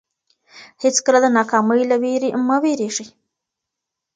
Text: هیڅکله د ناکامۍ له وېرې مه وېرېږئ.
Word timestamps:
هیڅکله 0.83 1.19
د 1.21 1.27
ناکامۍ 1.37 1.81
له 1.91 1.95
وېرې 2.01 2.29
مه 2.47 2.57
وېرېږئ. 2.63 3.07